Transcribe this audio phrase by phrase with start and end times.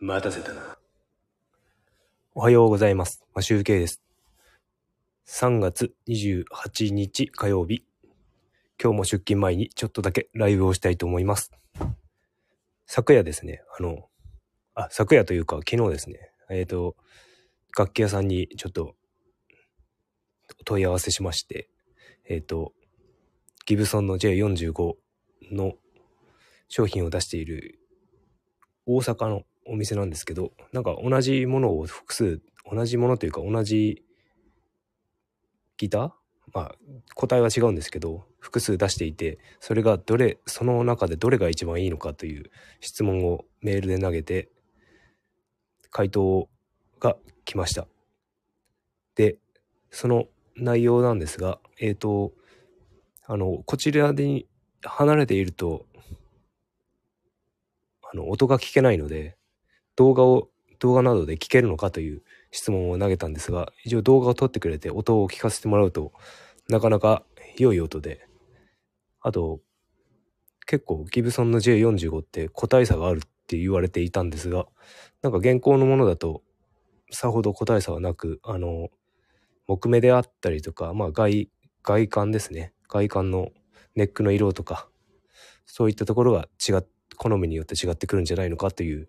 [0.00, 0.78] 待たせたな。
[2.32, 3.24] おはようございます。
[3.34, 4.00] マシュウケイです。
[5.26, 7.84] 3月28日火曜日。
[8.80, 11.50] 今日も出勤前にちょっとだけライブをしたいと思います。
[12.86, 14.08] 昨夜ですね、あの、
[14.76, 16.94] あ、昨夜というか昨日ですね、えっ、と、
[17.76, 18.94] 楽器屋さんにちょっと
[20.64, 21.68] 問い合わせしまして、
[22.28, 22.72] えっ、と、
[23.66, 24.94] ギブソンの J45
[25.50, 25.72] の
[26.68, 27.80] 商品を出している
[28.86, 32.40] 大阪のお店なんですけど、なんか同じものを複数、
[32.70, 34.02] 同じものというか同じ
[35.76, 36.10] ギター？
[36.54, 36.74] まあ、
[37.14, 42.50] 個体は違うんですけど、複数出していて、それがどれ、その中でどれが一番いいのかという
[42.80, 44.48] 質問をメールで投げて、
[45.90, 46.48] 回答
[47.00, 47.86] が来ました。
[49.14, 49.36] で、
[49.90, 52.32] その内容なんですが、えっ、と、
[53.26, 54.46] あの、こちらで
[54.82, 55.86] 離れていると、
[58.10, 59.37] あの、音が聞けないので、
[59.98, 60.48] 動画を、
[60.78, 66.12] 動画などで聞けるのかという質問を投げたんですが、一応動画を撮ってくれて音を聞かせてもらうと、
[66.68, 67.24] なかなか
[67.56, 68.24] 良い音で、
[69.20, 69.58] あと、
[70.66, 74.66] 結構ギブソンの J45 って個体差があるって言われていたんですが、
[75.22, 76.42] なんか現行のものだと、
[77.10, 78.90] さほど個体差はなく、あの、
[79.66, 81.50] 木目であったりとか、まあ外、
[81.82, 82.72] 外観ですね。
[82.88, 83.48] 外観の
[83.96, 84.88] ネックの色とか、
[85.66, 89.08] そういったところが違っ、好みによって違ってくるんじゃないのかという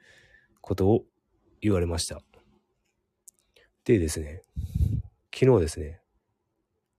[0.69, 1.03] ことを
[1.61, 2.21] 言われました。
[3.85, 4.43] でですね、
[5.33, 5.99] 昨日ですね、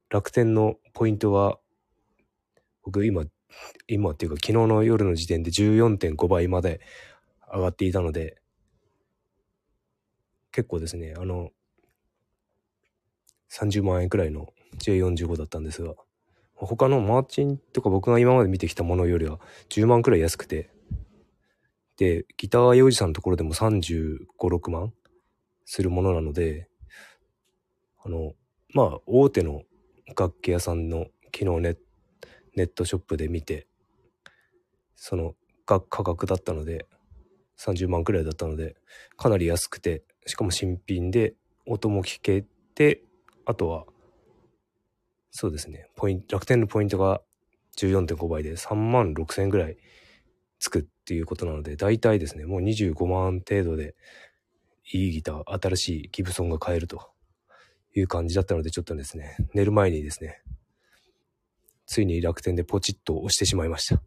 [0.08, 1.60] 楽天のポイントは、
[2.82, 3.26] 僕今、
[3.86, 6.80] 今っていうか昨日の夜の時点で14.5倍まで
[7.52, 8.42] 上がっていたので、
[10.50, 11.50] 結構ですね、あの、
[13.52, 15.94] 30万円くらいの J45 だったんですが、
[16.54, 20.70] 他のマーチンとか僕が今まで見てきたものよりは10万くらい安くて、
[22.01, 24.95] で、ギター用事さんのところでも35、6万
[25.67, 26.67] するものなので、
[28.03, 28.33] あの、
[28.73, 29.65] まあ、大手の
[30.16, 31.77] 楽器屋さんの昨日ネ
[32.56, 33.66] ネットショップで見て、
[34.97, 35.34] その
[35.66, 36.87] 価格だったので、
[37.59, 38.77] 30万くらいだったので、
[39.19, 41.34] かなり安くて、しかも新品で、
[41.66, 43.03] 音も聞けて、
[43.44, 43.84] あとは、
[45.33, 47.21] そうですね、ポイン、楽天のポイントが
[47.77, 49.77] 14.5倍で3万6千円ぐらい
[50.60, 53.97] つくっていうことなので、大体ですね、もう25万程度で、
[54.93, 57.10] いいギター、新しいギブソンが買えると
[57.97, 60.41] いう感じだったので、ちょっとですね、寝る前にですね、
[61.84, 64.00] ついに楽天でポチッと押してしまいました。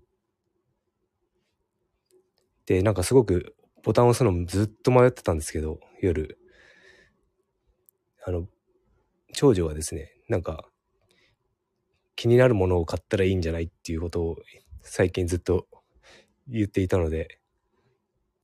[2.68, 3.54] で、なんかすごく
[3.84, 6.40] ボタンを押すのもずっと迷ってたんですけど、夜。
[8.26, 8.48] あの、
[9.34, 10.70] 長女はですね、なんか、
[12.16, 14.38] 気になるものを買ったらいいんじゃないっていうことを
[14.84, 15.68] 最近ずっと
[16.48, 17.40] 言っていたので、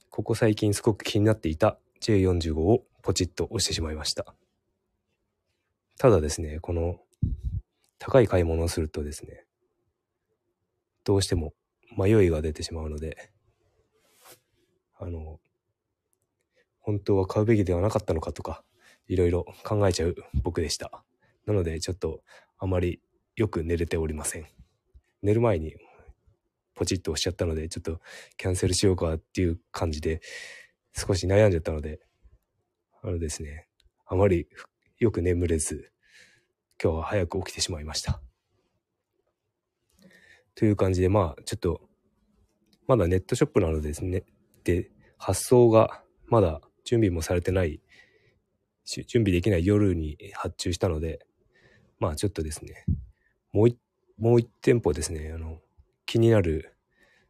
[0.10, 4.36] ここ最近すごく気になっていた J45 をポチッと押してしまいました。
[5.98, 7.00] ただですね、この
[7.98, 9.46] 高い買い物をするとですね、
[11.04, 11.54] どうしても
[11.98, 13.32] 迷いが出てしまうので、
[14.98, 15.40] あの、
[16.80, 18.64] 本当は買うべきではなかったのかとか、
[19.08, 21.04] いろいろ考えちゃう僕でした。
[21.46, 22.22] なので、ちょっと
[22.58, 23.02] あまり
[23.36, 24.48] よく寝れておりません。
[25.22, 25.76] 寝る前に
[26.80, 28.00] ポチッと押しちゃったので、ちょっと
[28.38, 30.22] キャンセルしようかっていう感じで、
[30.96, 32.00] 少し悩んじゃったので、
[33.04, 33.68] あのですね、
[34.06, 34.48] あまり
[34.98, 35.92] よく眠れず、
[36.82, 38.22] 今日は早く起きてしまいました。
[40.56, 41.82] という感じで、まあ、ちょっと、
[42.88, 44.24] まだネットショップなのでですね、
[44.64, 47.82] で、発送がまだ準備もされてない、
[48.86, 51.26] 準備できない夜に発注したので、
[52.00, 52.86] まあちょっとですね、
[53.52, 53.78] もう一、
[54.18, 55.60] もう一店舗ですね、あの、
[56.10, 56.74] 気になる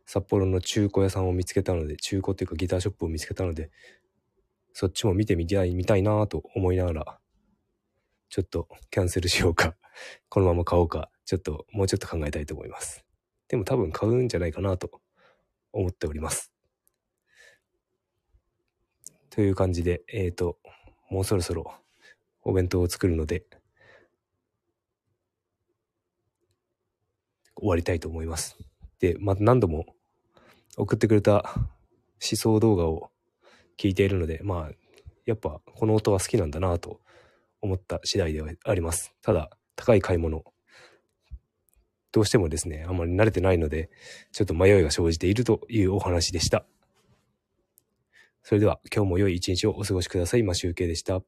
[0.06, 3.72] 札幌の中古屋さんを見つけたので、中古っていうかギターショップを見つけたので、
[4.72, 7.20] そっちも見てみたい、見たいなぁと思いながら、
[8.30, 9.76] ちょっとキャンセルしようか、
[10.30, 13.04] このまま買おうか、ちょっともうちょっと考えたいと思います。
[13.50, 15.02] でも多分買うんじゃないかなと
[15.74, 16.54] 思っております。
[19.30, 20.58] という感じで、えっ、ー、と、
[21.10, 21.70] もうそろそろ
[22.44, 23.44] お弁当を作るので、
[27.56, 28.58] 終わりたいと思います。
[29.00, 29.86] で、また何度も
[30.78, 31.68] 送ってくれた思
[32.20, 33.12] 想動画を
[33.78, 34.76] 聞いているので、まあ、
[35.26, 37.00] やっぱこの音は好きなんだなと
[37.62, 39.14] 思った次第ではあります。
[39.22, 40.44] ただ、高い買い物、
[42.12, 43.90] どうしてもですね、あんまり慣れてないので、
[44.32, 46.66] ちょっと迷いが生じているというお話でした。
[48.42, 50.44] それでは今日も良い一日をお過ごしください。
[50.44, 51.22] マシュウケイでした。